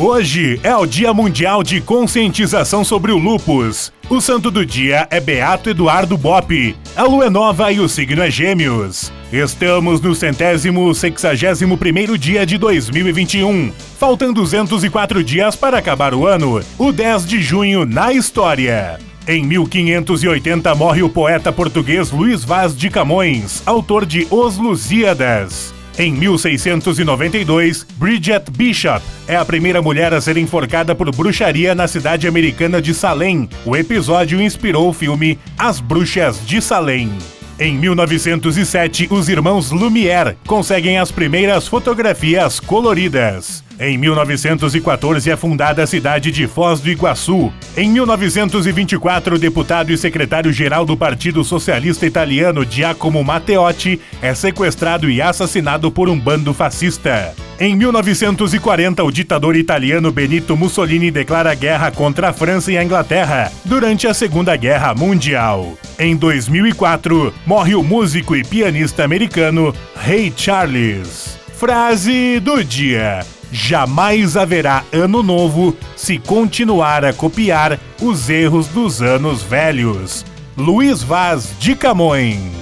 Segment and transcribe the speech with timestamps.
[0.00, 3.92] Hoje é o Dia Mundial de Conscientização sobre o Lupus.
[4.08, 6.76] O santo do dia é Beato Eduardo Bop.
[6.94, 9.12] A lua é nova e o signo é Gêmeos.
[9.32, 13.72] Estamos no centésimo sexagésimo primeiro dia de 2021.
[13.98, 16.60] Faltam 204 dias para acabar o ano.
[16.78, 19.00] O 10 de junho na história.
[19.26, 25.74] Em 1580 morre o poeta português Luís Vaz de Camões, autor de Os Lusíadas.
[25.98, 32.26] Em 1692, Bridget Bishop é a primeira mulher a ser enforcada por bruxaria na cidade
[32.26, 33.46] americana de Salem.
[33.64, 37.12] O episódio inspirou o filme As Bruxas de Salem.
[37.60, 43.64] Em 1907, os irmãos Lumière conseguem as primeiras fotografias coloridas.
[43.78, 47.52] Em 1914 é fundada a cidade de Foz do Iguaçu.
[47.76, 55.20] Em 1924, o deputado e secretário-geral do Partido Socialista Italiano, Giacomo Matteotti, é sequestrado e
[55.20, 57.34] assassinado por um bando fascista.
[57.60, 63.50] Em 1940, o ditador italiano Benito Mussolini declara guerra contra a França e a Inglaterra
[63.64, 65.76] durante a Segunda Guerra Mundial.
[65.98, 71.36] Em 2004, morre o músico e pianista americano Ray Charles.
[71.54, 79.42] Frase do dia: Jamais haverá ano novo se continuar a copiar os erros dos anos
[79.42, 80.24] velhos.
[80.56, 82.57] Luiz Vaz de Camões